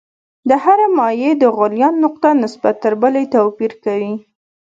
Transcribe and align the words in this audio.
د 0.49 0.51
هرې 0.63 0.87
مایع 0.97 1.31
د 1.39 1.43
غلیان 1.57 1.95
نقطه 2.05 2.29
نسبت 2.43 2.75
تر 2.83 2.93
بلې 3.01 3.23
توپیر 3.35 3.71
کوي. 3.83 4.13